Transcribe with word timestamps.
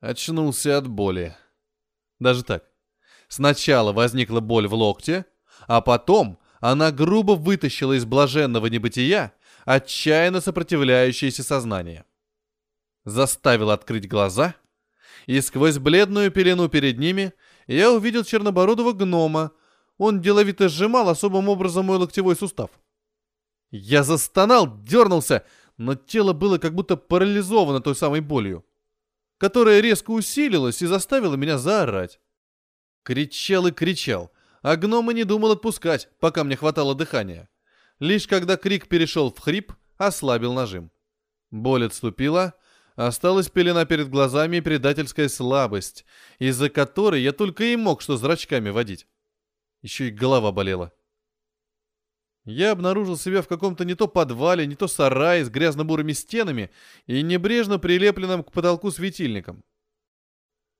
Очнулся 0.00 0.78
от 0.78 0.86
боли. 0.86 1.36
Даже 2.20 2.44
так. 2.44 2.64
Сначала 3.28 3.92
возникла 3.92 4.40
боль 4.40 4.68
в 4.68 4.74
локте, 4.74 5.24
а 5.66 5.80
потом 5.80 6.38
она 6.60 6.92
грубо 6.92 7.32
вытащила 7.32 7.94
из 7.94 8.04
блаженного 8.04 8.66
небытия 8.66 9.32
отчаянно 9.64 10.40
сопротивляющееся 10.40 11.42
сознание. 11.42 12.04
Заставил 13.04 13.70
открыть 13.70 14.08
глаза, 14.08 14.54
и 15.26 15.40
сквозь 15.40 15.78
бледную 15.78 16.30
пелену 16.30 16.68
перед 16.68 16.98
ними 16.98 17.32
я 17.66 17.92
увидел 17.92 18.24
чернобородого 18.24 18.92
гнома. 18.92 19.50
Он 19.98 20.20
деловито 20.22 20.68
сжимал 20.68 21.08
особым 21.08 21.48
образом 21.48 21.86
мой 21.86 21.98
локтевой 21.98 22.36
сустав. 22.36 22.70
Я 23.70 24.04
застонал, 24.04 24.80
дернулся, 24.82 25.44
но 25.76 25.94
тело 25.96 26.32
было 26.32 26.56
как 26.58 26.74
будто 26.74 26.96
парализовано 26.96 27.80
той 27.80 27.94
самой 27.94 28.20
болью, 28.20 28.64
которая 29.38 29.80
резко 29.80 30.10
усилилась 30.10 30.82
и 30.82 30.86
заставила 30.86 31.36
меня 31.36 31.58
заорать. 31.58 32.20
Кричал 33.04 33.68
и 33.68 33.72
кричал, 33.72 34.32
а 34.62 34.76
гном 34.76 35.10
и 35.10 35.14
не 35.14 35.24
думал 35.24 35.52
отпускать, 35.52 36.08
пока 36.20 36.44
мне 36.44 36.56
хватало 36.56 36.94
дыхания. 36.94 37.48
Лишь 38.00 38.26
когда 38.26 38.56
крик 38.56 38.88
перешел 38.88 39.32
в 39.32 39.38
хрип, 39.38 39.72
ослабил 39.96 40.52
нажим. 40.52 40.90
Боль 41.50 41.86
отступила, 41.86 42.54
осталась 42.96 43.48
пелена 43.48 43.86
перед 43.86 44.10
глазами 44.10 44.58
и 44.58 44.60
предательская 44.60 45.28
слабость, 45.28 46.04
из-за 46.38 46.68
которой 46.68 47.22
я 47.22 47.32
только 47.32 47.64
и 47.64 47.76
мог 47.76 48.02
что 48.02 48.16
зрачками 48.16 48.70
водить. 48.70 49.06
Еще 49.82 50.08
и 50.08 50.12
голова 50.12 50.52
болела. 50.52 50.92
Я 52.44 52.72
обнаружил 52.72 53.16
себя 53.16 53.42
в 53.42 53.48
каком-то 53.48 53.84
не 53.84 53.94
то 53.94 54.08
подвале, 54.08 54.66
не 54.66 54.74
то 54.74 54.88
сарае 54.88 55.44
с 55.44 55.50
грязно-бурыми 55.50 56.12
стенами 56.12 56.70
и 57.06 57.22
небрежно 57.22 57.78
прилепленным 57.78 58.42
к 58.42 58.52
потолку 58.52 58.90
светильником. 58.90 59.64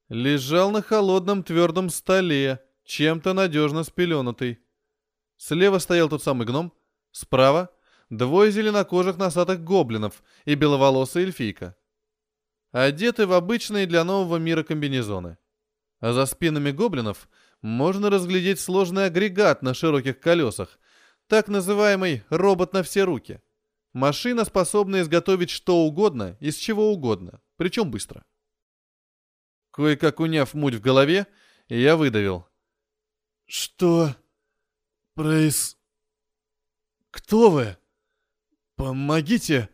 Лежал 0.09 0.71
на 0.71 0.81
холодном 0.81 1.43
твердом 1.43 1.91
столе, 1.91 2.65
чем-то 2.85 3.35
надежно 3.35 3.85
спеленутый. 3.85 4.59
Слева 5.37 5.79
стоял 5.79 6.09
тот 6.09 6.23
самый 6.23 6.47
гном, 6.47 6.73
справа— 7.13 7.71
двое 8.11 8.51
зеленокожих 8.51 9.17
носатых 9.17 9.63
гоблинов 9.63 10.23
и 10.45 10.55
беловолосая 10.55 11.25
эльфийка. 11.25 11.77
Одеты 12.71 13.27
в 13.27 13.33
обычные 13.33 13.87
для 13.87 14.05
нового 14.05 14.37
мира 14.37 14.63
комбинезоны. 14.63 15.39
А 16.01 16.13
за 16.13 16.27
спинами 16.27 16.71
гоблинов 16.71 17.29
можно 17.61 18.11
разглядеть 18.11 18.61
сложный 18.61 19.07
агрегат 19.07 19.63
на 19.63 19.75
широких 19.75 20.21
колесах, 20.21 20.79
так 21.29 21.49
называемый 21.49 22.25
робот 22.31 22.73
на 22.73 22.83
все 22.83 23.05
руки. 23.05 23.41
Машина, 23.93 24.45
способная 24.45 25.03
изготовить 25.03 25.51
что 25.51 25.85
угодно 25.85 26.37
из 26.41 26.57
чего 26.57 26.93
угодно, 26.93 27.41
причем 27.57 27.91
быстро. 27.91 28.25
Кое-как 29.71 30.21
уняв 30.21 30.55
муть 30.55 30.75
в 30.75 30.81
голове, 30.81 31.27
я 31.69 31.97
выдавил. 31.97 32.47
«Что 33.47 34.15
проис... 35.15 35.79
Кто 37.11 37.51
вы? 37.51 37.79
Помогите!» 38.77 39.69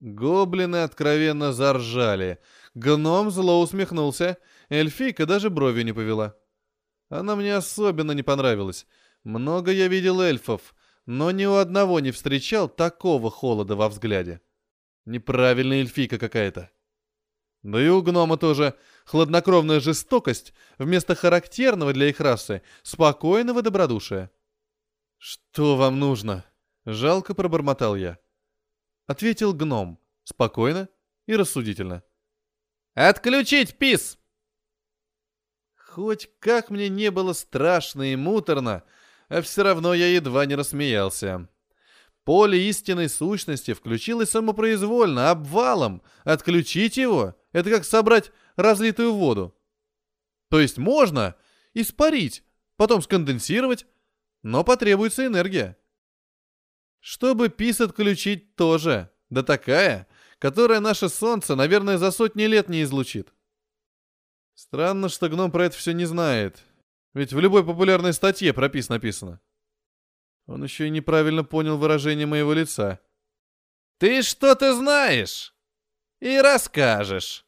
Гоблины 0.00 0.76
откровенно 0.76 1.52
заржали. 1.52 2.38
Гном 2.74 3.30
зло 3.30 3.60
усмехнулся. 3.60 4.38
Эльфийка 4.68 5.26
даже 5.26 5.50
брови 5.50 5.82
не 5.82 5.92
повела. 5.92 6.36
Она 7.08 7.36
мне 7.36 7.54
особенно 7.54 8.12
не 8.12 8.22
понравилась. 8.22 8.86
Много 9.26 9.72
я 9.72 9.88
видел 9.88 10.20
эльфов, 10.20 10.72
но 11.04 11.32
ни 11.32 11.46
у 11.46 11.54
одного 11.54 11.98
не 11.98 12.12
встречал 12.12 12.68
такого 12.68 13.28
холода 13.28 13.74
во 13.74 13.88
взгляде. 13.88 14.40
Неправильная 15.04 15.80
эльфийка 15.80 16.16
какая-то. 16.16 16.70
Да 17.64 17.82
и 17.82 17.88
у 17.88 18.02
гнома 18.02 18.36
тоже 18.36 18.78
хладнокровная 19.04 19.80
жестокость 19.80 20.54
вместо 20.78 21.16
характерного 21.16 21.92
для 21.92 22.06
их 22.08 22.20
расы 22.20 22.62
спокойного 22.84 23.62
добродушия. 23.62 24.30
«Что 25.18 25.76
вам 25.76 25.98
нужно?»— 25.98 26.44
жалко 26.84 27.34
пробормотал 27.34 27.96
я. 27.96 28.20
Ответил 29.08 29.52
гном, 29.54 29.98
спокойно 30.22 30.88
и 31.26 31.34
рассудительно. 31.34 32.04
«Отключить 32.94 33.76
пис!» 33.76 34.20
Хоть 35.74 36.30
как 36.38 36.70
мне 36.70 36.88
не 36.88 37.10
было 37.10 37.32
страшно 37.32 38.12
и 38.12 38.14
муторно, 38.14 38.84
а 39.28 39.42
все 39.42 39.62
равно 39.62 39.94
я 39.94 40.08
едва 40.08 40.46
не 40.46 40.54
рассмеялся. 40.54 41.48
Поле 42.24 42.68
истинной 42.68 43.08
сущности 43.08 43.72
включилось 43.72 44.30
самопроизвольно, 44.30 45.30
обвалом. 45.30 46.02
Отключить 46.24 46.96
его— 46.96 47.36
это 47.52 47.70
как 47.70 47.84
собрать 47.84 48.32
разлитую 48.56 49.14
воду. 49.14 49.54
То 50.50 50.60
есть 50.60 50.78
можно 50.78 51.36
испарить, 51.72 52.42
потом 52.76 53.02
сконденсировать, 53.02 53.86
но 54.42 54.64
потребуется 54.64 55.26
энергия. 55.26 55.76
Чтобы 56.98 57.48
пис 57.48 57.80
отключить 57.80 58.56
тоже, 58.56 59.10
да 59.30 59.42
такая, 59.42 60.08
которая 60.38 60.80
наше 60.80 61.08
солнце, 61.08 61.54
наверное, 61.54 61.98
за 61.98 62.10
сотни 62.10 62.44
лет 62.44 62.68
не 62.68 62.82
излучит. 62.82 63.32
Странно, 64.54 65.08
что 65.08 65.28
гном 65.28 65.52
про 65.52 65.66
это 65.66 65.76
все 65.76 65.92
не 65.92 66.06
знает. 66.06 66.64
Ведь 67.16 67.32
в 67.32 67.40
любой 67.40 67.64
популярной 67.64 68.12
статье 68.12 68.52
про 68.52 68.68
пис 68.68 68.90
написано. 68.90 69.40
Он 70.44 70.62
еще 70.62 70.86
и 70.86 70.90
неправильно 70.90 71.44
понял 71.44 71.78
выражение 71.78 72.26
моего 72.26 72.52
лица. 72.52 73.00
«Ты 73.96 74.20
что-то 74.20 74.76
знаешь 74.76 75.54
и 76.20 76.38
расскажешь». 76.38 77.46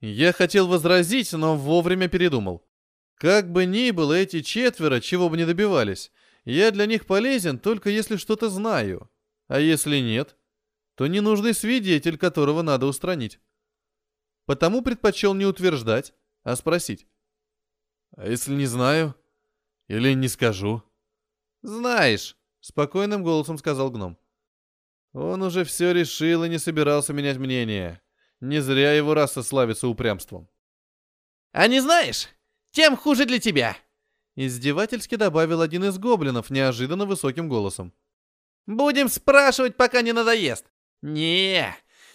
Я 0.00 0.32
хотел 0.32 0.66
возразить, 0.66 1.32
но 1.32 1.56
вовремя 1.56 2.08
передумал. 2.08 2.68
Как 3.14 3.48
бы 3.52 3.64
ни 3.64 3.92
было, 3.92 4.14
эти 4.14 4.42
четверо, 4.42 5.00
чего 5.00 5.28
бы 5.28 5.36
не 5.36 5.46
добивались, 5.46 6.10
я 6.44 6.72
для 6.72 6.86
них 6.86 7.06
полезен 7.06 7.60
только 7.60 7.90
если 7.90 8.16
что-то 8.16 8.50
знаю. 8.50 9.08
А 9.46 9.60
если 9.60 9.98
нет, 9.98 10.36
то 10.96 11.06
ненужный 11.06 11.54
свидетель, 11.54 12.18
которого 12.18 12.62
надо 12.62 12.86
устранить. 12.86 13.38
Потому 14.46 14.82
предпочел 14.82 15.32
не 15.32 15.46
утверждать, 15.46 16.12
а 16.42 16.56
спросить. 16.56 17.06
А 18.16 18.28
если 18.28 18.52
не 18.52 18.66
знаю? 18.66 19.14
Или 19.88 20.14
не 20.14 20.28
скажу? 20.28 20.82
«Знаешь»,— 21.62 22.36
спокойным 22.60 23.22
голосом 23.22 23.56
сказал 23.58 23.90
гном. 23.90 24.18
Он 25.14 25.42
уже 25.42 25.64
все 25.64 25.92
решил 25.92 26.44
и 26.44 26.48
не 26.48 26.58
собирался 26.58 27.12
менять 27.12 27.38
мнение. 27.38 28.02
Не 28.40 28.60
зря 28.60 28.92
его 28.92 29.14
раса 29.14 29.42
славится 29.42 29.88
упрямством. 29.88 30.48
«А 31.52 31.66
не 31.66 31.80
знаешь, 31.80 32.28
тем 32.72 32.96
хуже 32.96 33.24
для 33.24 33.38
тебя!» 33.38 33.76
Издевательски 34.36 35.14
добавил 35.14 35.60
один 35.60 35.84
из 35.84 35.96
гоблинов 35.96 36.50
неожиданно 36.50 37.06
высоким 37.06 37.48
голосом. 37.48 37.94
«Будем 38.66 39.08
спрашивать, 39.08 39.76
пока 39.76 40.02
не 40.02 40.12
надоест!» 40.12 40.66
«Не, 41.00 41.74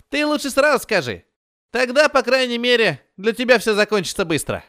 ты 0.10 0.26
лучше 0.26 0.50
сразу 0.50 0.84
скажи. 0.84 1.26
Тогда, 1.72 2.10
по 2.10 2.22
крайней 2.22 2.58
мере, 2.58 3.02
для 3.18 3.34
тебя 3.34 3.58
все 3.58 3.74
закончится 3.74 4.26
быстро». 4.26 4.64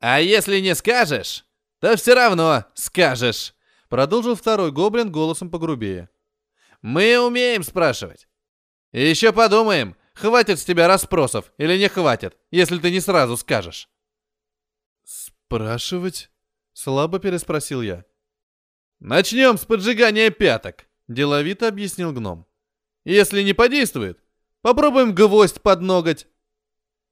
«А 0.00 0.20
если 0.20 0.60
не 0.60 0.74
скажешь, 0.74 1.44
то 1.80 1.96
все 1.96 2.14
равно 2.14 2.64
скажешь!» 2.74 3.54
Продолжил 3.88 4.34
второй 4.34 4.72
гоблин 4.72 5.12
голосом 5.12 5.50
погрубее. 5.50 6.08
«Мы 6.82 7.18
умеем 7.18 7.62
спрашивать. 7.62 8.26
И 8.92 9.08
еще 9.08 9.32
подумаем, 9.32 9.96
хватит 10.14 10.58
с 10.58 10.64
тебя 10.64 10.88
расспросов 10.88 11.52
или 11.58 11.78
не 11.78 11.88
хватит, 11.88 12.36
если 12.50 12.78
ты 12.78 12.90
не 12.90 13.00
сразу 13.00 13.36
скажешь». 13.36 13.88
«Спрашивать?»— 15.04 16.30
слабо 16.72 17.18
переспросил 17.18 17.82
я. 17.82 18.04
«Начнем 19.00 19.58
с 19.58 19.64
поджигания 19.64 20.30
пяток»,— 20.30 20.86
деловито 21.08 21.68
объяснил 21.68 22.12
гном. 22.12 22.46
«Если 23.04 23.42
не 23.42 23.52
подействует, 23.52 24.18
попробуем 24.62 25.14
гвоздь 25.14 25.60
подноготь. 25.60 26.26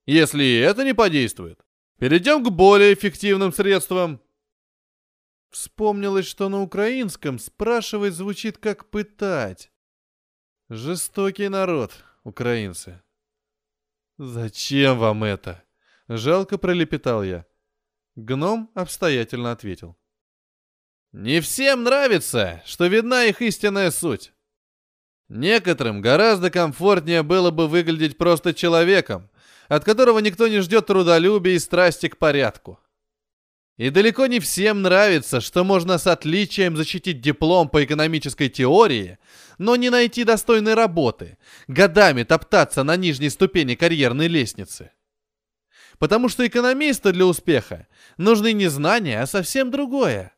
Если 0.07 0.43
и 0.43 0.59
это 0.59 0.85
не 0.85 0.95
подействует, 0.95 1.61
перейдем 2.03 2.43
к 2.43 2.51
более 2.51 2.95
эффективным 2.95 3.53
средствам. 3.53 4.21
Вспомнилось, 5.51 6.27
что 6.27 6.49
на 6.49 6.61
украинском 6.61 7.39
спрашивать 7.39 8.15
звучит 8.15 8.59
как 8.59 8.91
пытать. 8.91 9.71
Жестокий 10.69 11.49
народ, 11.49 11.93
украинцы. 12.25 13.01
«Зачем 14.19 14.99
вам 14.99 15.23
это?»— 15.23 15.63
жалко 16.09 16.59
пролепетал 16.59 17.23
я. 17.23 17.47
Гном 18.17 18.73
обстоятельно 18.75 19.53
ответил. 19.53 19.97
«Не 21.13 21.41
всем 21.41 21.85
нравится, 21.85 22.65
что 22.67 22.89
видна 22.89 23.27
их 23.27 23.41
истинная 23.41 23.93
суть. 23.93 24.33
Некоторым 25.29 26.01
гораздо 26.01 26.51
комфортнее 26.51 27.23
было 27.23 27.53
бы 27.53 27.69
выглядеть 27.69 28.19
просто 28.19 28.53
человеком, 28.53 29.31
от 29.69 29.85
которого 29.85 30.19
никто 30.19 30.49
не 30.49 30.61
ждет 30.61 30.87
трудолюбия 30.87 31.55
и 31.55 31.59
страсти 31.59 32.09
к 32.09 32.19
порядку. 32.19 32.79
И 33.79 33.91
далеко 33.91 34.27
не 34.27 34.39
всем 34.39 34.83
нравится, 34.83 35.41
что 35.41 35.65
можно 35.65 35.99
с 35.99 36.07
отличием 36.07 36.77
защитить 36.77 37.21
диплом 37.21 37.69
по 37.69 37.83
экономической 37.83 38.49
теории, 38.49 39.19
но 39.59 39.77
не 39.77 39.89
найти 39.91 40.25
достойной 40.25 40.75
работы, 40.75 41.39
годами 41.69 42.23
топтаться 42.23 42.85
на 42.85 42.97
нижней 42.97 43.31
ступени 43.31 43.75
карьерной 43.75 44.29
лестницы. 44.29 44.93
Потому 45.99 46.29
что 46.29 46.47
экономисту 46.47 47.13
для 47.13 47.25
успеха 47.25 47.87
нужны 48.19 48.53
не 48.53 48.69
знания, 48.69 49.23
а 49.23 49.27
совсем 49.27 49.71
другое. 49.71 50.35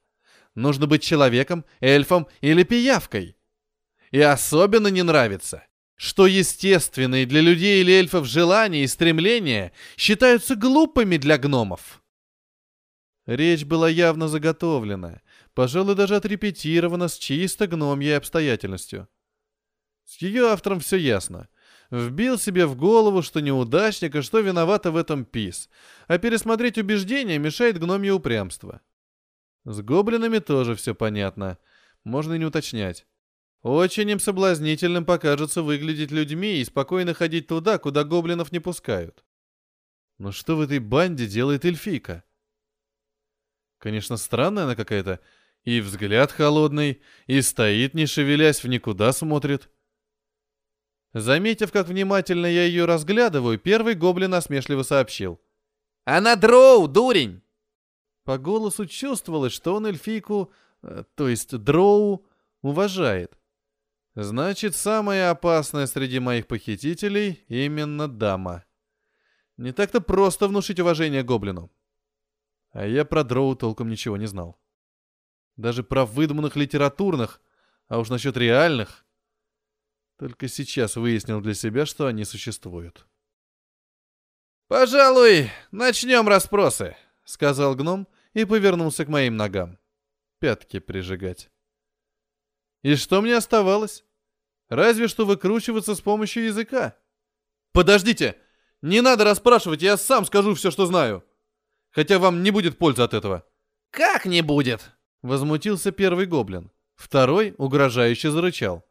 Нужно 0.54 0.86
быть 0.86 1.02
человеком, 1.02 1.64
эльфом 1.80 2.28
или 2.40 2.62
пиявкой. 2.62 3.36
И 4.12 4.20
особенно 4.20 4.88
не 4.88 5.02
нравится, 5.02 5.64
что 5.96 6.26
естественные 6.26 7.26
для 7.26 7.40
людей 7.40 7.80
или 7.80 7.92
эльфов 7.92 8.26
желания 8.26 8.84
и 8.84 8.88
стремления 8.88 9.72
считаются 9.96 10.56
глупыми 10.56 11.16
для 11.16 11.38
гномов. 11.38 12.02
Речь 13.26 13.64
была 13.64 13.88
явно 13.88 14.28
заготовлена, 14.28 15.22
пожалуй, 15.54 15.94
даже 15.94 16.16
отрепетирована 16.16 17.08
с 17.08 17.16
чисто 17.16 17.66
гномьей 17.66 18.16
обстоятельностью. 18.16 19.08
С 20.04 20.20
ее 20.20 20.48
автором 20.48 20.80
все 20.80 20.96
ясно. 20.96 21.48
Вбил 21.90 22.38
себе 22.38 22.66
в 22.66 22.76
голову, 22.76 23.22
что 23.22 23.40
неудачник 23.40 24.16
и 24.16 24.22
что 24.22 24.40
виновата 24.40 24.90
в 24.90 24.96
этом 24.96 25.24
пис, 25.24 25.70
а 26.06 26.18
пересмотреть 26.18 26.76
убеждения 26.76 27.38
мешает 27.38 27.78
гномье 27.78 28.12
упрямство. 28.12 28.80
С 29.64 29.80
гоблинами 29.80 30.38
тоже 30.38 30.74
все 30.74 30.94
понятно, 30.94 31.58
можно 32.02 32.34
и 32.34 32.38
не 32.38 32.44
уточнять. 32.44 33.06
Очень 33.64 34.10
им 34.10 34.20
соблазнительным 34.20 35.06
покажется 35.06 35.62
выглядеть 35.62 36.10
людьми 36.10 36.58
и 36.58 36.64
спокойно 36.66 37.14
ходить 37.14 37.46
туда, 37.46 37.78
куда 37.78 38.04
гоблинов 38.04 38.52
не 38.52 38.60
пускают. 38.60 39.24
Но 40.18 40.32
что 40.32 40.56
в 40.58 40.60
этой 40.60 40.80
банде 40.80 41.26
делает 41.26 41.64
эльфийка? 41.64 42.24
Конечно, 43.78 44.18
странная 44.18 44.64
она 44.64 44.76
какая-то. 44.76 45.18
И 45.62 45.80
взгляд 45.80 46.30
холодный, 46.30 47.00
и 47.26 47.40
стоит, 47.40 47.94
не 47.94 48.04
шевелясь, 48.04 48.62
в 48.62 48.68
никуда 48.68 49.14
смотрит. 49.14 49.70
Заметив, 51.14 51.72
как 51.72 51.88
внимательно 51.88 52.44
я 52.44 52.64
ее 52.64 52.84
разглядываю, 52.84 53.58
первый 53.58 53.94
гоблин 53.94 54.32
насмешливо 54.32 54.82
сообщил. 54.82 55.40
«Она 56.04 56.36
дроу, 56.36 56.86
дурень!» 56.86 57.40
По 58.24 58.36
голосу 58.36 58.84
чувствовалось, 58.84 59.54
что 59.54 59.74
он 59.74 59.86
эльфийку, 59.86 60.52
э, 60.82 61.04
то 61.14 61.30
есть 61.30 61.56
дроу, 61.56 62.26
уважает. 62.60 63.38
Значит, 64.14 64.76
самая 64.76 65.30
опасная 65.30 65.86
среди 65.86 66.20
моих 66.20 66.46
похитителей 66.46 67.44
именно 67.48 68.06
дама. 68.06 68.64
Не 69.56 69.72
так-то 69.72 70.00
просто 70.00 70.46
внушить 70.46 70.78
уважение 70.78 71.24
гоблину. 71.24 71.72
А 72.70 72.86
я 72.86 73.04
про 73.04 73.24
дроу 73.24 73.56
толком 73.56 73.88
ничего 73.88 74.16
не 74.16 74.26
знал. 74.26 74.60
Даже 75.56 75.82
про 75.82 76.04
выдуманных 76.04 76.56
литературных, 76.56 77.40
а 77.88 77.98
уж 77.98 78.08
насчет 78.08 78.36
реальных, 78.36 79.04
только 80.16 80.46
сейчас 80.48 80.96
выяснил 80.96 81.40
для 81.40 81.54
себя, 81.54 81.86
что 81.86 82.06
они 82.06 82.24
существуют. 82.24 83.06
«Пожалуй, 84.68 85.50
начнем 85.70 86.28
расспросы»,— 86.28 86.96
сказал 87.24 87.74
гном 87.74 88.08
и 88.32 88.44
повернулся 88.44 89.04
к 89.04 89.08
моим 89.08 89.36
ногам. 89.36 89.78
Пятки 90.38 90.78
прижигать. 90.78 91.50
И 92.84 92.96
что 92.96 93.22
мне 93.22 93.34
оставалось? 93.34 94.04
Разве 94.68 95.08
что 95.08 95.24
выкручиваться 95.24 95.94
с 95.94 96.02
помощью 96.02 96.44
языка. 96.44 96.94
«Подождите! 97.72 98.36
Не 98.82 99.00
надо 99.00 99.24
расспрашивать, 99.24 99.80
я 99.80 99.96
сам 99.96 100.26
скажу 100.26 100.54
все, 100.54 100.70
что 100.70 100.84
знаю. 100.84 101.24
Хотя 101.90 102.18
вам 102.18 102.42
не 102.42 102.50
будет 102.50 102.76
пользы 102.76 103.02
от 103.02 103.14
этого». 103.14 103.42
«Как 103.90 104.26
не 104.26 104.42
будет?»— 104.42 104.92
возмутился 105.22 105.92
первый 105.92 106.26
гоблин. 106.26 106.70
Второй 106.94 107.54
угрожающе 107.56 108.30
зарычал. 108.30 108.84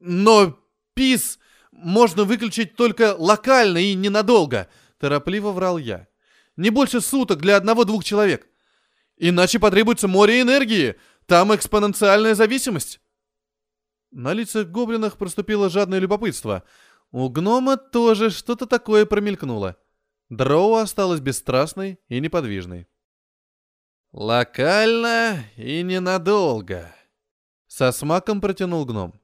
«Но 0.00 0.58
ПИС 0.94 1.38
можно 1.72 2.24
выключить 2.24 2.74
только 2.74 3.14
локально 3.18 3.78
и 3.78 3.94
ненадолго»,— 3.94 4.66
торопливо 4.98 5.52
врал 5.52 5.76
я. 5.76 6.08
«Не 6.56 6.70
больше 6.70 7.02
суток 7.02 7.40
для 7.40 7.56
одного-двух 7.56 8.02
человек. 8.02 8.48
Иначе 9.18 9.58
потребуется 9.58 10.08
море 10.08 10.40
энергии. 10.40 10.96
Там 11.26 11.54
экспоненциальная 11.54 12.34
зависимость». 12.34 12.98
На 14.10 14.32
лицах 14.32 14.68
гоблинах 14.68 15.16
проступило 15.16 15.68
жадное 15.68 15.98
любопытство. 15.98 16.64
У 17.10 17.28
гнома 17.28 17.76
тоже 17.76 18.30
что-то 18.30 18.66
такое 18.66 19.06
промелькнуло. 19.06 19.76
Дроу 20.28 20.74
осталась 20.74 21.20
бесстрастной 21.20 21.98
и 22.08 22.20
неподвижной. 22.20 22.88
«Локально 24.12 25.44
и 25.56 25.82
ненадолго»,— 25.82 26.94
со 27.66 27.92
смаком 27.92 28.40
протянул 28.40 28.84
гном. 28.84 29.20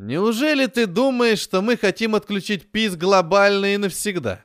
Неужели 0.00 0.66
ты 0.66 0.86
думаешь, 0.86 1.40
что 1.40 1.60
мы 1.60 1.76
хотим 1.76 2.14
отключить 2.14 2.70
ПИС 2.70 2.94
глобально 2.94 3.74
и 3.74 3.76
навсегда? 3.78 4.44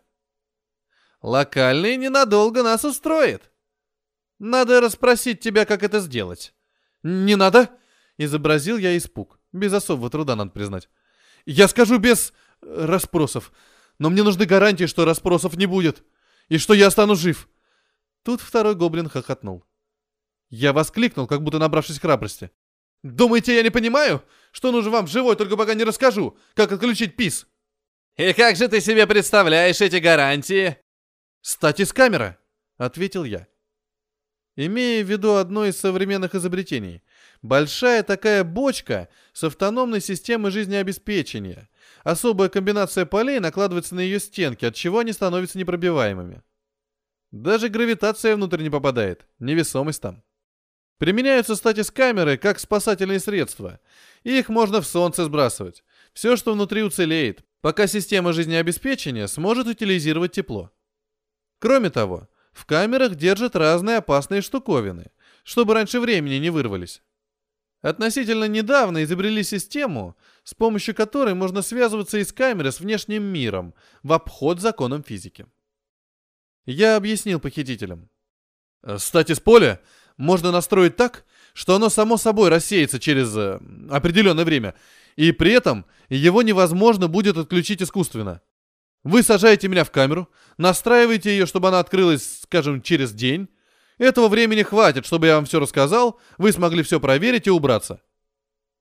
Локальный 1.22 1.96
ненадолго 1.96 2.64
нас 2.64 2.84
устроит. 2.84 3.52
Надо 4.40 4.82
расспросить 4.82 5.42
тебя, 5.42 5.68
как 5.68 5.84
это 5.84 6.00
сделать. 6.00 6.56
Не 7.04 7.36
надо, 7.36 7.70
изобразил 8.18 8.78
я 8.78 8.98
испуг. 8.98 9.40
Без 9.52 9.74
особого 9.74 10.10
труда, 10.10 10.36
надо 10.36 10.52
признать. 10.52 10.90
Я 11.46 11.68
скажу 11.68 11.98
без 11.98 12.34
э, 12.62 12.86
расспросов. 12.86 13.52
Но 14.00 14.10
мне 14.10 14.24
нужны 14.24 14.46
гарантии, 14.46 14.86
что 14.86 15.06
расспросов 15.06 15.56
не 15.56 15.66
будет. 15.66 16.04
И 16.50 16.58
что 16.58 16.74
я 16.74 16.88
останусь 16.88 17.20
жив. 17.20 17.50
Тут 18.24 18.42
второй 18.42 18.76
гоблин 18.76 19.10
хохотнул. 19.10 19.66
Я 20.50 20.74
воскликнул, 20.74 21.28
как 21.28 21.42
будто 21.42 21.60
набравшись 21.60 22.00
храбрости. 22.00 22.52
Думаете, 23.04 23.56
я 23.56 23.64
не 23.64 23.70
понимаю, 23.70 24.24
что 24.52 24.72
нужно 24.72 24.92
вам 24.92 25.08
живой, 25.08 25.36
только 25.36 25.58
пока 25.58 25.74
не 25.74 25.84
расскажу, 25.84 26.38
как 26.54 26.72
отключить 26.72 27.18
ПИС? 27.18 27.48
И 28.16 28.32
как 28.34 28.56
же 28.56 28.68
ты 28.70 28.80
себе 28.80 29.06
представляешь 29.08 29.82
эти 29.82 29.98
гарантии? 29.98 30.78
Статис 31.42 31.92
камера, 31.92 32.38
ответил 32.78 33.26
я. 33.26 33.48
Имея 34.56 35.04
в 35.04 35.10
виду 35.10 35.36
одно 35.36 35.66
из 35.66 35.78
современных 35.78 36.36
изобретений. 36.36 37.02
Большая 37.44 38.04
такая 38.04 38.46
бочка 38.46 39.10
с 39.34 39.44
автономной 39.44 40.00
системой 40.00 40.50
жизнеобеспечения. 40.50 41.70
Особая 42.06 42.48
комбинация 42.48 43.06
полей 43.06 43.40
накладывается 43.42 43.96
на 43.96 44.00
ее 44.00 44.22
стенки, 44.22 44.64
от 44.64 44.76
чего 44.76 45.00
они 45.00 45.12
становятся 45.12 45.58
непробиваемыми. 45.58 46.42
Даже 47.32 47.68
гравитация 47.68 48.38
внутрь 48.38 48.62
не 48.62 48.70
попадает, 48.70 49.28
невесомость 49.40 50.02
там. 50.02 50.24
Применяются 51.00 51.58
статис-камеры 51.58 52.38
как 52.38 52.60
спасательные 52.60 53.20
средства. 53.20 53.82
Их 54.24 54.48
можно 54.48 54.80
в 54.80 54.88
солнце 54.88 55.26
сбрасывать. 55.26 55.84
Все, 56.14 56.38
что 56.38 56.54
внутри 56.54 56.82
уцелеет, 56.82 57.44
пока 57.60 57.88
система 57.88 58.32
жизнеобеспечения 58.32 59.28
сможет 59.28 59.68
утилизировать 59.68 60.32
тепло. 60.32 60.72
Кроме 61.60 61.90
того, 61.90 62.30
в 62.54 62.66
камерах 62.66 63.16
держат 63.16 63.58
разные 63.58 63.98
опасные 63.98 64.40
штуковины, 64.40 65.12
чтобы 65.44 65.74
раньше 65.74 66.00
времени 66.00 66.36
не 66.36 66.50
вырвались. 66.50 67.02
Относительно 67.84 68.46
недавно 68.46 69.04
изобрели 69.04 69.44
систему, 69.44 70.16
с 70.46 70.54
помощью 70.54 70.96
которой 70.96 71.34
можно 71.34 71.62
связываться 71.62 72.18
из 72.18 72.32
камеры 72.32 72.72
с 72.72 72.80
внешним 72.80 73.24
миром 73.24 73.74
в 74.04 74.14
обход 74.14 74.62
законам 74.62 75.04
физики. 75.04 75.46
Я 76.66 76.96
объяснил 76.96 77.42
похитителям. 77.42 78.10
Статис 78.98 79.42
поля 79.42 79.82
можно 80.16 80.50
настроить 80.52 80.96
так, 80.96 81.26
что 81.54 81.76
оно 81.76 81.90
само 81.90 82.16
собой 82.16 82.48
рассеется 82.48 83.02
через 83.02 83.36
э, 83.36 83.60
определенное 83.92 84.46
время, 84.46 84.76
и 85.18 85.34
при 85.34 85.52
этом 85.52 85.86
его 86.08 86.42
невозможно 86.42 87.10
будет 87.10 87.36
отключить 87.36 87.82
искусственно. 87.82 88.42
Вы 89.04 89.24
сажаете 89.24 89.68
меня 89.68 89.84
в 89.84 89.92
камеру, 89.92 90.30
настраиваете 90.58 91.32
ее, 91.32 91.46
чтобы 91.46 91.68
она 91.68 91.80
открылась, 91.80 92.40
скажем, 92.44 92.82
через 92.82 93.12
день. 93.12 93.50
Этого 94.04 94.28
времени 94.28 94.64
хватит, 94.64 95.06
чтобы 95.06 95.28
я 95.28 95.36
вам 95.36 95.46
все 95.46 95.62
рассказал, 95.62 96.20
вы 96.38 96.52
смогли 96.52 96.84
все 96.84 97.00
проверить 97.00 97.48
и 97.48 97.50
убраться. 97.50 98.04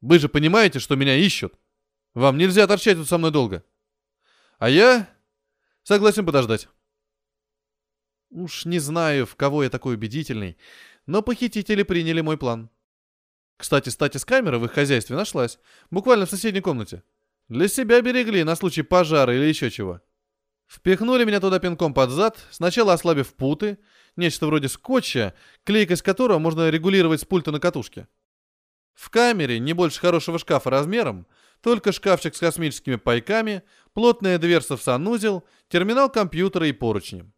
Вы 0.00 0.18
же 0.18 0.28
понимаете, 0.28 0.80
что 0.80 0.96
меня 0.96 1.14
ищут. 1.14 1.54
Вам 2.12 2.38
нельзя 2.38 2.66
торчать 2.66 2.96
тут 2.96 3.08
со 3.08 3.18
мной 3.18 3.30
долго. 3.30 3.64
А 4.58 4.68
я 4.68 5.08
согласен 5.84 6.26
подождать. 6.26 6.66
Уж 8.30 8.64
не 8.64 8.80
знаю, 8.80 9.24
в 9.24 9.36
кого 9.36 9.62
я 9.62 9.70
такой 9.70 9.94
убедительный, 9.94 10.58
но 11.06 11.22
похитители 11.22 11.84
приняли 11.84 12.20
мой 12.20 12.36
план. 12.36 12.68
Кстати, 13.58 13.90
статис-камера 13.90 14.58
в 14.58 14.64
их 14.64 14.72
хозяйстве 14.72 15.14
нашлась, 15.14 15.60
буквально 15.92 16.26
в 16.26 16.30
соседней 16.30 16.62
комнате. 16.62 17.04
Для 17.48 17.68
себя 17.68 18.00
берегли 18.00 18.42
на 18.42 18.56
случай 18.56 18.82
пожара 18.82 19.32
или 19.32 19.44
еще 19.44 19.70
чего. 19.70 20.00
Впихнули 20.66 21.24
меня 21.24 21.38
туда 21.38 21.60
пинком 21.60 21.94
под 21.94 22.10
зад, 22.10 22.44
сначала 22.50 22.94
ослабив 22.94 23.34
путы, 23.34 23.78
нечто 24.16 24.46
вроде 24.46 24.68
скотча, 24.68 25.34
клейкость 25.64 26.02
которого 26.02 26.38
можно 26.38 26.70
регулировать 26.70 27.20
с 27.20 27.24
пульта 27.24 27.50
на 27.50 27.60
катушке. 27.60 28.08
В 28.94 29.10
камере, 29.10 29.58
не 29.58 29.72
больше 29.72 30.00
хорошего 30.00 30.38
шкафа 30.38 30.70
размером, 30.70 31.26
только 31.60 31.92
шкафчик 31.92 32.34
с 32.34 32.40
космическими 32.40 32.96
пайками, 32.96 33.62
плотная 33.94 34.38
дверца 34.38 34.76
в 34.76 34.82
санузел, 34.82 35.44
терминал 35.68 36.10
компьютера 36.10 36.66
и 36.66 36.72
поручни. 36.72 37.30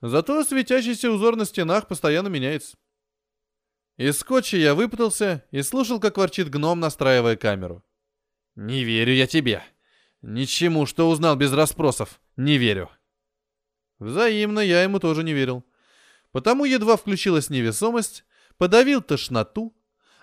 Зато 0.00 0.44
светящийся 0.44 1.10
узор 1.10 1.36
на 1.36 1.46
стенах 1.46 1.88
постоянно 1.88 2.28
меняется. 2.28 2.76
Из 3.96 4.18
скотча 4.18 4.56
я 4.56 4.74
выпутался 4.74 5.44
и 5.50 5.62
слушал, 5.62 6.00
как 6.00 6.16
ворчит 6.16 6.50
гном, 6.50 6.80
настраивая 6.80 7.36
камеру. 7.36 7.84
«Не 8.56 8.84
верю 8.84 9.12
я 9.14 9.26
тебе. 9.26 9.62
Ничему, 10.20 10.86
что 10.86 11.08
узнал 11.08 11.36
без 11.36 11.52
расспросов, 11.52 12.20
не 12.36 12.58
верю». 12.58 12.90
Взаимно 13.98 14.60
я 14.60 14.82
ему 14.82 14.98
тоже 14.98 15.22
не 15.22 15.32
верил. 15.32 15.64
Потому 16.34 16.64
едва 16.64 16.96
включилась 16.96 17.48
невесомость, 17.48 18.24
подавил 18.58 19.00
тошноту, 19.00 19.72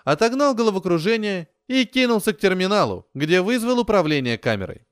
отогнал 0.04 0.54
головокружение 0.54 1.48
и 1.68 1.86
кинулся 1.86 2.34
к 2.34 2.38
терминалу, 2.38 3.08
где 3.14 3.40
вызвал 3.40 3.78
управление 3.78 4.36
камерой. 4.36 4.86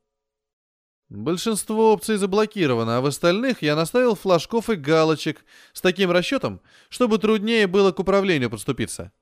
Большинство 1.10 1.92
опций 1.92 2.16
заблокировано, 2.16 2.96
а 2.96 3.00
в 3.02 3.06
остальных 3.06 3.60
я 3.60 3.76
наставил 3.76 4.14
флажков 4.14 4.70
и 4.70 4.76
галочек 4.76 5.44
с 5.74 5.82
таким 5.82 6.10
расчетом, 6.10 6.62
чтобы 6.88 7.18
труднее 7.18 7.66
было 7.66 7.92
к 7.92 7.98
управлению 7.98 8.48
подступиться. 8.48 9.12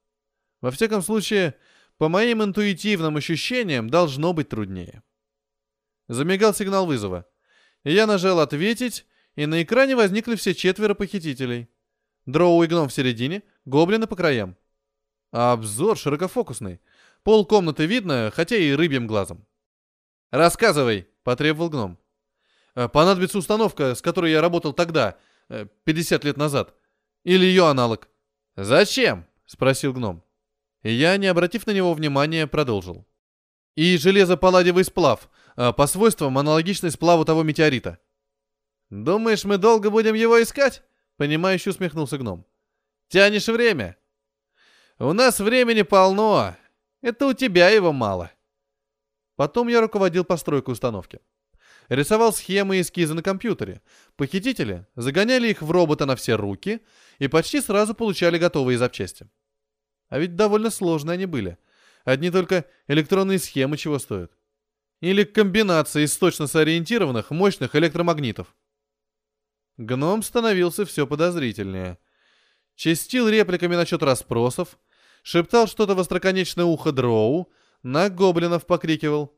Во 0.61 0.71
всяком 0.71 1.03
случае, 1.03 1.57
по 1.97 2.09
моим 2.09 2.45
интуитивным 2.45 3.17
ощущениям, 3.17 3.91
должно 3.91 4.33
быть 4.33 4.51
труднее. 4.51 5.03
Замигал 6.07 6.55
сигнал 6.55 6.87
вызова. 6.87 7.27
Я 7.83 8.07
нажал 8.07 8.39
«Ответить», 8.39 9.05
и 9.35 9.47
на 9.47 9.65
экране 9.65 9.97
возникли 9.97 10.37
все 10.37 10.55
четверо 10.55 10.95
похитителей. 10.95 11.69
Дроу 12.29 12.63
и 12.63 12.67
гном 12.67 12.91
в 12.91 12.93
середине, 12.93 13.43
гоблины 13.65 14.07
по 14.07 14.15
краям. 14.15 14.55
А 15.33 15.53
обзор 15.53 15.97
широкофокусный. 15.97 16.79
Пол 17.23 17.47
комнаты 17.47 17.87
видно, 17.87 18.31
хотя 18.35 18.55
и 18.55 18.73
рыбьим 18.73 19.07
глазом. 19.07 19.47
«Рассказывай»,— 20.31 21.09
потребовал 21.23 21.71
гном. 21.71 21.99
«Э, 22.75 22.87
«Понадобится 22.87 23.39
установка, 23.39 23.95
с 23.95 24.03
которой 24.03 24.31
я 24.31 24.43
работал 24.43 24.75
тогда, 24.75 25.17
50 25.85 26.23
э, 26.23 26.27
лет 26.27 26.37
назад. 26.37 26.75
Или 27.25 27.47
ее 27.47 27.67
аналог». 27.67 28.11
«Зачем?»— 28.57 29.27
спросил 29.47 29.95
гном. 29.95 30.23
Я, 30.83 31.17
не 31.17 31.29
обратив 31.29 31.67
на 31.67 31.71
него 31.71 31.95
внимания, 31.95 32.47
продолжил. 32.47 33.07
«И 33.75 33.97
железо-палладиевый 33.97 34.85
сплав, 34.85 35.31
э, 35.57 35.73
по 35.73 35.87
свойствам 35.87 36.37
аналогичный 36.37 36.91
сплаву 36.91 37.25
того 37.25 37.43
метеорита». 37.43 37.99
«Думаешь, 38.91 39.47
мы 39.47 39.57
долго 39.57 39.89
будем 39.89 40.13
его 40.13 40.43
искать?»— 40.43 40.83
понимающе 41.19 41.71
усмехнулся 41.71 42.17
гном. 42.17 42.47
«Тянешь 43.09 43.49
время?» 43.49 43.97
«У 44.99 45.13
нас 45.13 45.39
времени 45.39 45.83
полно. 45.83 46.57
Это 47.03 47.27
у 47.27 47.35
тебя 47.35 47.69
его 47.69 47.93
мало». 47.93 48.31
Потом 49.37 49.69
я 49.69 49.81
руководил 49.81 50.25
постройкой 50.25 50.73
установки. 50.73 51.21
Рисовал 51.89 52.33
схемы 52.33 52.79
и 52.79 52.81
эскизы 52.81 53.15
на 53.15 53.23
компьютере. 53.23 53.83
Похитители 54.17 54.87
загоняли 54.97 55.49
их 55.49 55.63
в 55.63 55.71
робота 55.71 56.07
на 56.07 56.17
все 56.17 56.35
руки 56.35 56.81
и 57.19 57.29
почти 57.29 57.61
сразу 57.61 57.95
получали 57.95 58.39
готовые 58.39 58.79
запчасти. 58.79 59.29
А 60.09 60.19
ведь 60.19 60.37
довольно 60.37 60.71
сложные 60.71 61.15
они 61.15 61.27
были. 61.27 61.57
Одни 62.05 62.31
только 62.31 62.65
электронные 62.89 63.39
схемы 63.39 63.77
чего 63.77 63.99
стоят. 63.99 64.33
Или 65.01 65.25
комбинация 65.25 66.05
из 66.05 66.17
точно 66.17 66.47
сориентированных 66.47 67.31
мощных 67.31 67.77
электромагнитов. 67.77 68.55
Гном 69.79 70.25
становился 70.25 70.85
все 70.85 71.07
подозрительнее. 71.07 71.99
Чистил 72.75 73.29
репликами 73.29 73.77
насчет 73.77 74.03
расспросов, 74.03 74.79
шептал 75.23 75.69
что-то 75.69 75.95
в 75.95 76.01
остроконечное 76.01 76.65
ухо 76.65 76.91
дроу, 76.91 77.51
на 77.83 78.11
гоблинов 78.11 78.67
покрикивал. 78.67 79.37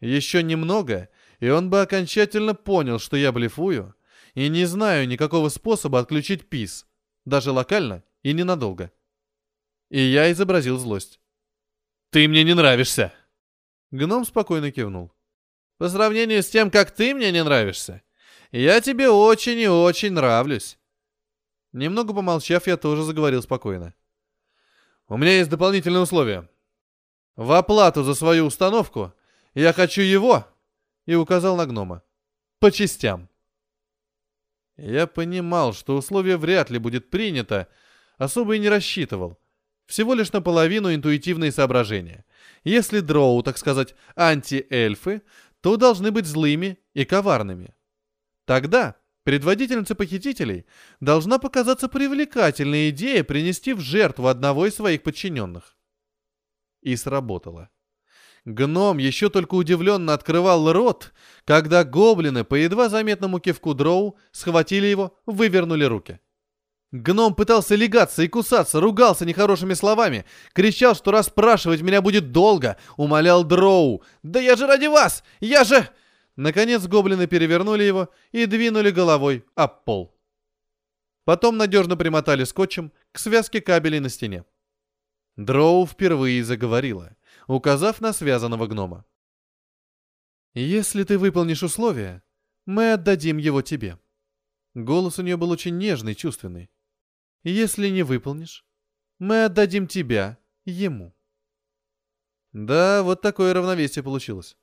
Еще 0.00 0.42
немного, 0.42 1.10
и 1.38 1.50
он 1.50 1.68
бы 1.68 1.82
окончательно 1.82 2.54
понял, 2.54 2.98
что 2.98 3.16
я 3.16 3.30
блефую, 3.30 3.94
и 4.34 4.48
не 4.48 4.64
знаю 4.64 5.06
никакого 5.06 5.50
способа 5.50 5.98
отключить 5.98 6.48
ПИС, 6.48 6.86
даже 7.26 7.52
локально 7.52 8.02
и 8.22 8.32
ненадолго. 8.32 8.90
И 9.90 10.00
я 10.00 10.32
изобразил 10.32 10.78
злость. 10.78 11.20
«Ты 12.10 12.26
мне 12.26 12.42
не 12.42 12.54
нравишься!» 12.54 13.12
Гном 13.90 14.24
спокойно 14.24 14.70
кивнул. 14.70 15.12
«По 15.76 15.90
сравнению 15.90 16.42
с 16.42 16.48
тем, 16.48 16.70
как 16.70 16.90
ты 16.90 17.14
мне 17.14 17.32
не 17.32 17.44
нравишься, 17.44 18.02
я 18.52 18.80
тебе 18.80 19.10
очень 19.10 19.58
и 19.58 19.68
очень 19.68 20.12
нравлюсь». 20.12 20.78
Немного 21.72 22.14
помолчав, 22.14 22.66
я 22.66 22.76
тоже 22.76 23.02
заговорил 23.02 23.42
спокойно. 23.42 23.94
«У 25.06 25.16
меня 25.16 25.36
есть 25.36 25.50
дополнительные 25.50 26.02
условия. 26.02 26.48
В 27.36 27.52
оплату 27.52 28.02
за 28.02 28.14
свою 28.14 28.46
установку 28.46 29.12
я 29.54 29.72
хочу 29.72 30.02
его, 30.02 30.46
и 31.08 31.14
указал 31.14 31.56
на 31.56 31.64
гнома. 31.64 32.02
По 32.58 32.70
частям. 32.70 33.30
Я 34.76 35.06
понимал, 35.06 35.72
что 35.72 35.96
условие 35.96 36.36
вряд 36.36 36.68
ли 36.68 36.78
будет 36.78 37.08
принято, 37.08 37.66
особо 38.18 38.56
и 38.56 38.58
не 38.58 38.68
рассчитывал. 38.68 39.40
Всего 39.86 40.12
лишь 40.12 40.32
наполовину 40.32 40.94
интуитивные 40.94 41.50
соображения. 41.50 42.26
Если 42.62 43.00
дроу, 43.00 43.42
так 43.42 43.56
сказать, 43.56 43.94
анти-эльфы, 44.16 45.22
то 45.62 45.78
должны 45.78 46.10
быть 46.10 46.26
злыми 46.26 46.78
и 46.92 47.06
коварными. 47.06 47.74
Тогда 48.48 48.96
предводительнице 49.24 49.94
похитителей 49.94 50.64
должна 51.00 51.38
показаться 51.38 51.86
привлекательной 51.86 52.88
идея 52.88 53.22
принести 53.22 53.74
в 53.74 53.80
жертву 53.80 54.26
одного 54.26 54.64
из 54.64 54.74
своих 54.74 55.02
подчиненных. 55.02 55.76
И 56.80 56.96
сработало. 56.96 57.68
Гном 58.46 58.96
еще 58.96 59.28
только 59.28 59.54
удивленно 59.54 60.14
открывал 60.14 60.72
рот, 60.72 61.12
когда 61.44 61.84
гоблины 61.84 62.42
по 62.42 62.54
едва 62.54 62.88
заметному 62.88 63.38
кивку 63.38 63.74
дроу 63.74 64.16
схватили 64.32 64.86
его, 64.86 65.18
вывернули 65.26 65.84
руки. 65.84 66.18
Гном 66.90 67.34
пытался 67.34 67.74
легаться 67.74 68.22
и 68.22 68.28
кусаться, 68.28 68.80
ругался 68.80 69.26
нехорошими 69.26 69.74
словами, 69.74 70.24
кричал, 70.54 70.94
что 70.94 71.10
расспрашивать 71.10 71.82
меня 71.82 72.00
будет 72.00 72.32
долго, 72.32 72.78
умолял 72.96 73.44
дроу. 73.44 74.02
«Да 74.22 74.40
я 74.40 74.56
же 74.56 74.66
ради 74.66 74.86
вас! 74.86 75.22
Я 75.38 75.64
же...» 75.64 75.86
Наконец 76.38 76.86
гоблины 76.86 77.26
перевернули 77.26 77.82
его 77.82 78.14
и 78.30 78.46
двинули 78.46 78.92
головой 78.92 79.44
об 79.56 79.82
пол. 79.84 80.16
Потом 81.24 81.56
надежно 81.56 81.96
примотали 81.96 82.44
скотчем 82.44 82.92
к 83.10 83.18
связке 83.18 83.60
кабелей 83.60 83.98
на 83.98 84.08
стене. 84.08 84.44
Дроу 85.34 85.84
впервые 85.84 86.44
заговорила, 86.44 87.16
указав 87.48 88.00
на 88.00 88.12
связанного 88.12 88.68
гнома. 88.68 89.04
«Если 90.54 91.02
ты 91.02 91.18
выполнишь 91.18 91.64
условия, 91.64 92.22
мы 92.66 92.92
отдадим 92.92 93.38
его 93.38 93.60
тебе». 93.60 93.98
Голос 94.74 95.18
у 95.18 95.22
нее 95.22 95.36
был 95.36 95.50
очень 95.50 95.76
нежный, 95.76 96.14
чувственный. 96.14 96.70
«Если 97.42 97.88
не 97.88 98.04
выполнишь, 98.04 98.64
мы 99.18 99.46
отдадим 99.46 99.88
тебя 99.88 100.38
ему». 100.64 101.16
Да, 102.52 103.02
вот 103.02 103.22
такое 103.22 103.52
равновесие 103.54 104.04
получилось. 104.04 104.56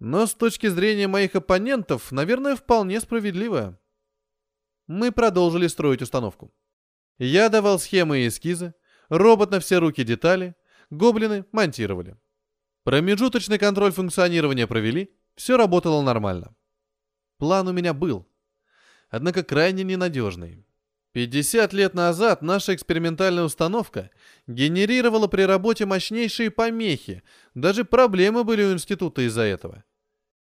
Но 0.00 0.26
с 0.26 0.34
точки 0.34 0.66
зрения 0.66 1.08
моих 1.08 1.34
оппонентов, 1.34 2.10
наверное, 2.10 2.56
вполне 2.56 3.00
справедливое. 3.00 3.78
Мы 4.86 5.12
продолжили 5.12 5.66
строить 5.66 6.00
установку. 6.00 6.52
Я 7.18 7.50
давал 7.50 7.78
схемы 7.78 8.20
и 8.20 8.28
эскизы, 8.28 8.72
робот 9.10 9.50
на 9.50 9.60
все 9.60 9.76
руки 9.76 10.02
детали, 10.02 10.56
гоблины 10.88 11.44
монтировали. 11.52 12.16
Промежуточный 12.82 13.58
контроль 13.58 13.92
функционирования 13.92 14.66
провели, 14.66 15.14
все 15.36 15.58
работало 15.58 16.00
нормально. 16.00 16.56
План 17.36 17.68
у 17.68 17.72
меня 17.72 17.92
был, 17.92 18.26
однако 19.10 19.44
крайне 19.44 19.84
ненадежный. 19.84 20.64
50 21.12 21.74
лет 21.74 21.92
назад 21.92 22.40
наша 22.40 22.74
экспериментальная 22.74 23.44
установка 23.44 24.10
генерировала 24.46 25.26
при 25.26 25.42
работе 25.42 25.84
мощнейшие 25.84 26.50
помехи, 26.50 27.22
даже 27.54 27.84
проблемы 27.84 28.44
были 28.44 28.62
у 28.62 28.72
института 28.72 29.22
из-за 29.26 29.42
этого. 29.42 29.84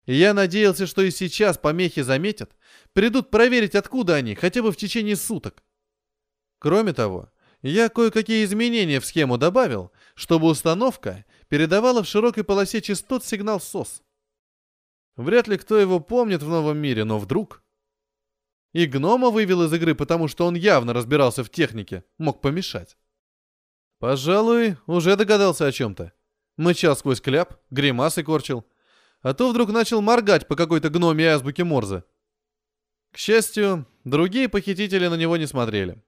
И 0.07 0.15
я 0.15 0.35
надеялся, 0.35 0.87
что 0.87 1.03
и 1.03 1.11
сейчас 1.11 1.59
помехи 1.59 2.03
заметят, 2.03 2.57
придут 2.93 3.31
проверить, 3.31 3.75
откуда 3.75 4.15
они, 4.15 4.35
хотя 4.35 4.63
бы 4.63 4.73
в 4.73 4.77
течение 4.77 5.17
суток. 5.17 5.63
Кроме 6.59 6.93
того, 6.93 7.31
я 7.63 7.89
кое-какие 7.89 8.45
изменения 8.45 9.01
в 9.01 9.07
схему 9.07 9.37
добавил, 9.37 9.93
чтобы 10.15 10.47
установка 10.47 11.25
передавала 11.49 12.03
в 12.03 12.09
широкой 12.09 12.45
полосе 12.45 12.81
частот 12.81 13.25
сигнал 13.25 13.59
SOS. 13.59 14.03
Вряд 15.17 15.49
ли 15.49 15.59
кто 15.59 15.77
его 15.79 15.99
помнит 15.99 16.43
в 16.43 16.49
новом 16.49 16.79
мире, 16.79 17.05
но 17.05 17.19
вдруг... 17.19 17.63
И 18.73 18.85
гнома 18.85 19.31
вывел 19.31 19.63
из 19.63 19.73
игры, 19.73 19.95
потому 19.95 20.29
что 20.29 20.45
он 20.45 20.55
явно 20.55 20.93
разбирался 20.93 21.43
в 21.43 21.49
технике, 21.49 22.05
мог 22.19 22.43
помешать. 22.43 22.99
Пожалуй, 23.99 24.77
уже 24.87 25.17
догадался 25.17 25.67
о 25.67 25.73
чем-то. 25.73 26.13
Мычал 26.59 26.95
сквозь 26.95 27.23
кляп, 27.23 27.59
гримасы 27.71 28.23
корчил. 28.23 28.67
А 29.23 29.35
то 29.35 29.51
вдруг 29.51 29.71
начал 29.71 30.01
моргать 30.01 30.47
по 30.49 30.57
какой-то 30.57 30.91
гноме 30.91 31.29
азбуке 31.29 31.65
Морзе. 31.65 32.05
К 33.13 33.19
счастью, 33.19 33.87
другие 34.05 34.49
похитители 34.49 35.07
на 35.07 35.15
него 35.15 35.37
не 35.37 35.47
смотрели. 35.47 36.03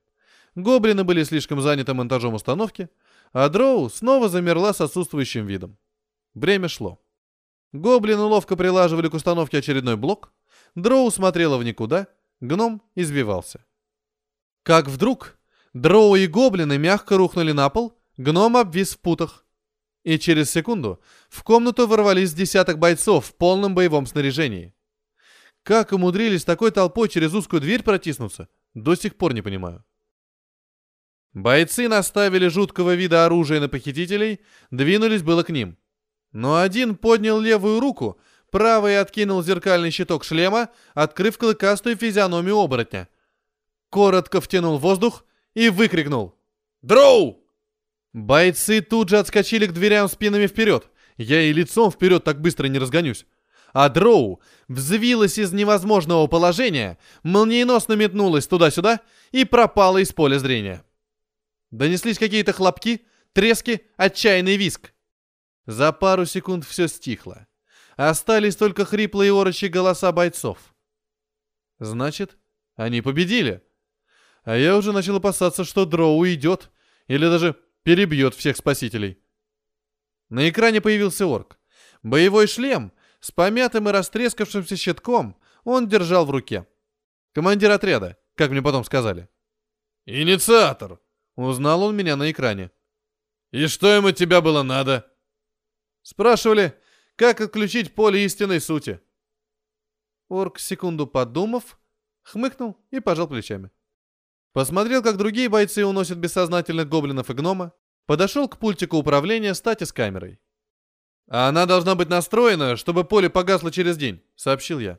Гоблины 0.54 1.04
были 1.04 1.24
слишком 1.24 1.60
заняты 1.60 1.94
монтажом 1.94 2.34
установки, 2.34 2.88
а 3.32 3.48
Дроу 3.48 3.88
снова 3.88 4.28
замерла 4.28 4.72
с 4.72 4.80
отсутствующим 4.80 5.46
видом. 5.46 5.78
Время 6.34 6.68
шло. 6.68 7.00
Гоблины 7.72 8.22
ловко 8.22 8.56
прилаживали 8.56 9.08
к 9.08 9.14
установке 9.14 9.58
очередной 9.58 9.96
блок, 9.96 10.32
Дроу 10.74 11.10
смотрела 11.10 11.56
в 11.58 11.64
никуда, 11.64 12.08
гном 12.40 12.82
избивался. 12.94 13.64
Как 14.62 14.86
вдруг 14.86 15.38
Дроу 15.74 16.14
и 16.16 16.26
гоблины 16.26 16.78
мягко 16.78 17.16
рухнули 17.16 17.52
на 17.52 17.68
пол, 17.68 17.98
гном 18.16 18.56
обвис 18.56 18.94
в 18.94 19.00
путах. 19.00 19.44
И 20.08 20.18
через 20.18 20.50
секунду 20.50 21.02
в 21.28 21.42
комнату 21.42 21.86
ворвались 21.86 22.32
десяток 22.32 22.78
бойцов 22.78 23.26
в 23.26 23.34
полном 23.34 23.74
боевом 23.74 24.06
снаряжении. 24.06 24.72
Как 25.62 25.92
умудрились 25.92 26.46
такой 26.46 26.70
толпой 26.70 27.10
через 27.10 27.34
узкую 27.34 27.60
дверь 27.60 27.82
протиснуться, 27.82 28.48
до 28.72 28.94
сих 28.94 29.16
пор 29.16 29.34
не 29.34 29.42
понимаю. 29.42 29.84
Бойцы 31.34 31.88
наставили 31.88 32.48
жуткого 32.48 32.94
вида 32.94 33.26
оружия 33.26 33.60
на 33.60 33.68
похитителей, 33.68 34.40
двинулись 34.70 35.20
было 35.22 35.42
к 35.42 35.50
ним. 35.50 35.76
Но 36.32 36.56
один 36.56 36.96
поднял 36.96 37.38
левую 37.38 37.78
руку, 37.78 38.18
правый 38.50 38.98
откинул 38.98 39.42
зеркальный 39.42 39.90
щиток 39.90 40.24
шлема, 40.24 40.70
открыв 40.94 41.36
клыкастую 41.36 41.96
физиономию 41.98 42.56
оборотня. 42.56 43.10
Коротко 43.90 44.40
втянул 44.40 44.78
воздух 44.78 45.26
и 45.52 45.68
выкрикнул 45.68 46.34
«Дроу!». 46.80 47.44
Бойцы 48.18 48.80
тут 48.80 49.10
же 49.10 49.18
отскочили 49.18 49.66
к 49.66 49.72
дверям 49.72 50.08
спинами 50.08 50.48
вперед. 50.48 50.90
Я 51.16 51.40
и 51.40 51.52
лицом 51.52 51.90
вперед 51.90 52.24
так 52.24 52.40
быстро 52.40 52.66
не 52.66 52.78
разгонюсь. 52.78 53.26
А 53.72 53.88
Дроу 53.88 54.40
взвилась 54.66 55.38
из 55.38 55.52
невозможного 55.52 56.26
положения, 56.26 56.98
молниеносно 57.22 57.92
метнулась 57.92 58.48
туда-сюда 58.48 59.02
и 59.30 59.44
пропала 59.44 59.98
из 59.98 60.12
поля 60.12 60.38
зрения. 60.38 60.84
Донеслись 61.70 62.18
какие-то 62.18 62.52
хлопки, 62.52 63.06
трески, 63.34 63.82
отчаянный 63.96 64.56
виск. 64.56 64.92
За 65.66 65.92
пару 65.92 66.26
секунд 66.26 66.64
все 66.64 66.88
стихло. 66.88 67.46
Остались 67.96 68.56
только 68.56 68.84
хриплые 68.84 69.32
орочи 69.32 69.66
голоса 69.66 70.10
бойцов. 70.10 70.58
Значит, 71.78 72.36
они 72.74 73.00
победили. 73.00 73.62
А 74.42 74.56
я 74.56 74.76
уже 74.76 74.92
начал 74.92 75.16
опасаться, 75.16 75.64
что 75.64 75.84
Дроу 75.84 76.16
уйдет 76.16 76.70
или 77.06 77.26
даже 77.26 77.56
перебьет 77.88 78.34
всех 78.34 78.58
спасителей. 78.58 79.18
На 80.28 80.46
экране 80.50 80.82
появился 80.82 81.24
орк. 81.24 81.58
Боевой 82.02 82.46
шлем 82.46 82.92
с 83.18 83.30
помятым 83.30 83.88
и 83.88 83.92
растрескавшимся 83.92 84.76
щитком 84.76 85.40
он 85.64 85.88
держал 85.88 86.26
в 86.26 86.30
руке. 86.30 86.66
Командир 87.32 87.70
отряда, 87.70 88.18
как 88.34 88.50
мне 88.50 88.60
потом 88.60 88.84
сказали. 88.84 89.30
«Инициатор!» 90.04 91.00
Узнал 91.34 91.82
он 91.82 91.96
меня 91.96 92.16
на 92.16 92.30
экране. 92.30 92.70
«И 93.52 93.66
что 93.68 93.96
им 93.96 94.04
от 94.04 94.16
тебя 94.16 94.42
было 94.42 94.62
надо?» 94.62 95.10
Спрашивали, 96.02 96.78
как 97.16 97.40
отключить 97.40 97.94
поле 97.94 98.22
истинной 98.22 98.60
сути. 98.60 99.00
Орк, 100.28 100.58
секунду 100.58 101.06
подумав, 101.06 101.78
хмыкнул 102.22 102.76
и 102.90 103.00
пожал 103.00 103.28
плечами. 103.28 103.70
Посмотрел, 104.52 105.02
как 105.02 105.16
другие 105.16 105.48
бойцы 105.48 105.84
уносят 105.84 106.18
бессознательных 106.18 106.88
гоблинов 106.88 107.30
и 107.30 107.34
гнома, 107.34 107.72
подошел 108.06 108.48
к 108.48 108.58
пультику 108.58 108.96
управления 108.96 109.54
стати 109.54 109.84
с 109.84 109.92
камерой. 109.92 110.40
«А 111.28 111.48
она 111.48 111.66
должна 111.66 111.94
быть 111.94 112.08
настроена, 112.08 112.76
чтобы 112.76 113.04
поле 113.04 113.28
погасло 113.28 113.70
через 113.70 113.96
день»,— 113.96 114.22
сообщил 114.34 114.78
я. 114.78 114.98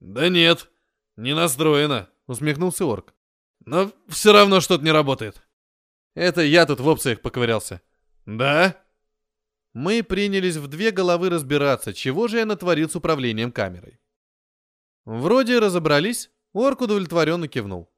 «Да 0.00 0.28
нет, 0.28 0.70
не 1.16 1.34
настроена»,— 1.34 2.08
усмехнулся 2.26 2.84
орк. 2.84 3.14
«Но 3.64 3.92
все 4.08 4.32
равно 4.32 4.60
что-то 4.60 4.84
не 4.84 4.90
работает». 4.90 5.42
Это 6.14 6.42
я 6.42 6.66
тут 6.66 6.80
в 6.80 6.86
опциях 6.88 7.20
поковырялся. 7.20 7.80
Да? 8.26 8.76
Мы 9.72 10.02
принялись 10.02 10.56
в 10.56 10.66
две 10.66 10.90
головы 10.90 11.30
разбираться, 11.30 11.94
чего 11.94 12.26
же 12.26 12.38
я 12.38 12.46
натворил 12.46 12.90
с 12.90 12.96
управлением 12.96 13.52
камерой. 13.52 14.00
Вроде 15.04 15.60
разобрались, 15.60 16.30
орк 16.52 16.80
удовлетворенно 16.80 17.46
кивнул. 17.46 17.90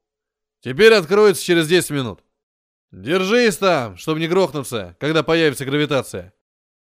Теперь 0.62 0.94
откроется 0.94 1.42
через 1.44 1.66
10 1.66 1.90
минут. 1.90 2.20
Держись 2.92 3.56
там, 3.56 3.96
чтобы 3.96 4.20
не 4.20 4.28
грохнуться, 4.28 4.96
когда 5.00 5.22
появится 5.22 5.64
гравитация. 5.64 6.32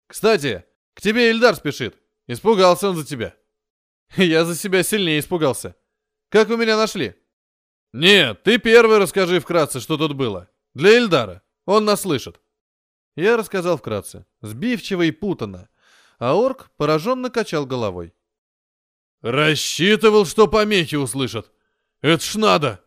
Кстати, 0.07 0.65
к 0.93 1.01
тебе 1.01 1.29
Ильдар 1.29 1.55
спешит. 1.55 1.95
Испугался 2.25 2.89
он 2.89 2.95
за 2.97 3.05
тебя. 3.05 3.35
Я 4.17 4.45
за 4.45 4.55
себя 4.55 4.81
сильнее 4.83 5.19
испугался. 5.19 5.75
Как 6.29 6.47
вы 6.47 6.57
меня 6.57 6.75
нашли? 6.75 7.15
Нет, 7.93 8.41
ты 8.43 8.57
первый 8.57 8.97
расскажи 8.97 9.39
вкратце, 9.39 9.79
что 9.79 9.97
тут 9.97 10.13
было. 10.13 10.49
Для 10.73 10.97
Эльдара. 10.97 11.43
Он 11.65 11.85
нас 11.85 12.01
слышит. 12.01 12.41
Я 13.15 13.37
рассказал 13.37 13.77
вкратце, 13.77 14.25
сбивчиво 14.41 15.01
и 15.03 15.11
путанно, 15.11 15.69
а 16.17 16.33
орк 16.33 16.71
пораженно 16.77 17.29
качал 17.29 17.65
головой. 17.65 18.13
Рассчитывал, 19.21 20.25
что 20.25 20.47
помехи 20.47 20.95
услышат. 20.95 21.51
Это 22.01 22.23
ж 22.23 22.35
надо. 22.35 22.86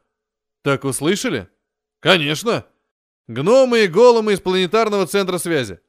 Так 0.63 0.85
услышали? 0.85 1.49
Конечно. 2.01 2.67
Гномы 3.29 3.85
и 3.85 3.87
голомы 3.87 4.35
из 4.35 4.41
планетарного 4.41 5.07
центра 5.07 5.39
связи. 5.39 5.81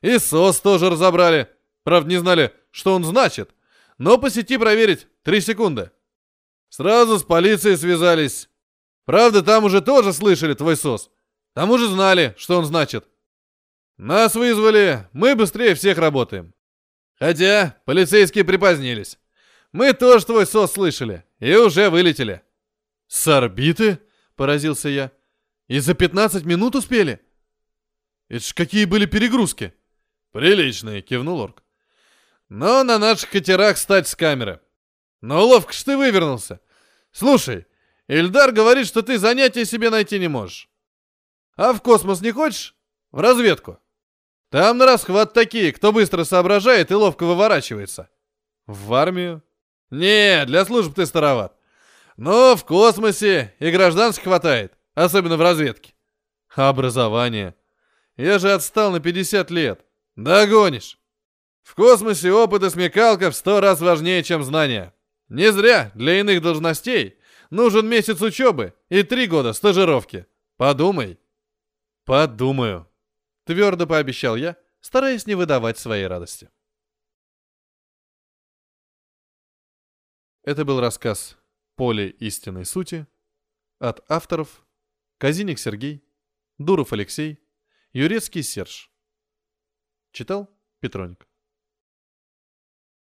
И 0.00 0.18
СОС 0.18 0.60
тоже 0.60 0.90
разобрали. 0.90 1.48
Правда, 1.84 2.10
не 2.10 2.18
знали, 2.18 2.52
что 2.70 2.94
он 2.94 3.04
значит. 3.04 3.54
Но 3.98 4.18
по 4.18 4.30
сети 4.30 4.58
проверить 4.58 5.06
три 5.22 5.40
секунды. 5.40 5.90
Сразу 6.68 7.18
с 7.18 7.22
полицией 7.22 7.76
связались. 7.76 8.48
Правда, 9.04 9.42
там 9.42 9.64
уже 9.64 9.80
тоже 9.80 10.12
слышали 10.12 10.54
твой 10.54 10.76
СОС. 10.76 11.08
К 11.52 11.54
тому 11.54 11.78
же 11.78 11.88
знали, 11.88 12.34
что 12.38 12.58
он 12.58 12.64
значит. 12.64 13.06
Нас 13.96 14.34
вызвали, 14.34 15.08
мы 15.12 15.34
быстрее 15.34 15.74
всех 15.74 15.98
работаем. 15.98 16.54
Хотя 17.18 17.76
полицейские 17.84 18.44
припозднились. 18.44 19.18
Мы 19.70 19.92
тоже 19.92 20.26
твой 20.26 20.46
сос 20.46 20.72
слышали 20.72 21.24
и 21.38 21.54
уже 21.54 21.88
вылетели. 21.88 22.42
С 23.06 23.28
орбиты? 23.28 24.00
Поразился 24.36 24.88
я. 24.88 25.12
И 25.68 25.78
за 25.78 25.94
15 25.94 26.44
минут 26.44 26.74
успели? 26.74 27.20
Это 28.28 28.44
ж 28.44 28.54
какие 28.54 28.84
были 28.84 29.06
перегрузки? 29.06 29.74
Приличные, 30.32 31.02
кивнул 31.02 31.42
Орк. 31.42 31.62
Но 32.48 32.82
на 32.84 32.98
наших 32.98 33.30
катерах 33.30 33.78
стать 33.78 34.08
с 34.08 34.14
камеры. 34.14 34.60
Но 35.20 35.46
ловко 35.46 35.72
ж 35.72 35.82
ты 35.84 35.96
вывернулся. 35.96 36.60
Слушай, 37.12 37.66
Ильдар 38.08 38.52
говорит, 38.52 38.86
что 38.86 39.02
ты 39.02 39.18
занятия 39.18 39.64
себе 39.64 39.90
найти 39.90 40.18
не 40.18 40.28
можешь. 40.28 40.68
А 41.56 41.72
в 41.72 41.82
космос 41.82 42.20
не 42.20 42.32
хочешь? 42.32 42.74
В 43.10 43.20
разведку. 43.20 43.78
Там 44.50 44.78
на 44.78 44.86
расхват 44.86 45.32
такие, 45.32 45.72
кто 45.72 45.92
быстро 45.92 46.24
соображает 46.24 46.90
и 46.90 46.94
ловко 46.94 47.24
выворачивается. 47.24 48.10
В 48.66 48.92
армию? 48.94 49.42
Не, 49.90 50.44
для 50.46 50.64
служб 50.64 50.94
ты 50.94 51.06
староват. 51.06 51.56
Но 52.22 52.54
в 52.54 52.64
космосе 52.64 53.52
и 53.58 53.72
гражданских 53.72 54.22
хватает, 54.22 54.78
особенно 54.94 55.36
в 55.36 55.40
разведке. 55.40 55.92
Образование? 56.54 57.56
Я 58.16 58.38
же 58.38 58.52
отстал 58.52 58.92
на 58.92 59.00
50 59.00 59.50
лет. 59.50 59.84
Догонишь. 60.14 61.00
В 61.64 61.74
космосе 61.74 62.30
опыт 62.30 62.62
и 62.62 62.70
смекалка 62.70 63.32
в 63.32 63.34
сто 63.34 63.60
раз 63.60 63.80
важнее, 63.80 64.22
чем 64.22 64.44
знания. 64.44 64.94
Не 65.28 65.50
зря 65.50 65.90
для 65.96 66.20
иных 66.20 66.42
должностей 66.42 67.18
нужен 67.50 67.88
месяц 67.88 68.22
учебы 68.22 68.72
и 68.88 69.02
три 69.02 69.26
года 69.26 69.52
стажировки. 69.52 70.26
Подумай. 70.56 71.18
«Подумаю»,— 72.04 72.88
твердо 73.46 73.88
пообещал 73.88 74.36
я, 74.36 74.56
стараясь 74.80 75.26
не 75.26 75.34
выдавать 75.34 75.76
своей 75.76 76.06
радости. 76.06 76.48
Это 80.44 80.64
был 80.64 80.78
рассказ 80.78 81.36
«Поле 81.76 82.10
истинной 82.10 82.64
сути» 82.64 83.06
от 83.78 84.04
авторов 84.10 84.64
Казиник 85.18 85.58
Сергей, 85.58 86.04
Дуров 86.58 86.92
Алексей, 86.92 87.38
Юрецкий 87.92 88.42
Серж. 88.42 88.90
Читал 90.12 90.48
Петроник. 90.80 91.26